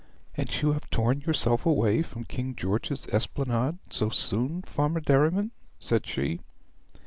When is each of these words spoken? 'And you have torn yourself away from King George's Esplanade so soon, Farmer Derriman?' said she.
'And 0.35 0.59
you 0.63 0.71
have 0.71 0.89
torn 0.89 1.21
yourself 1.21 1.63
away 1.63 2.01
from 2.01 2.23
King 2.23 2.55
George's 2.55 3.05
Esplanade 3.13 3.77
so 3.91 4.09
soon, 4.09 4.63
Farmer 4.63 4.99
Derriman?' 4.99 5.51
said 5.77 6.07
she. 6.07 6.39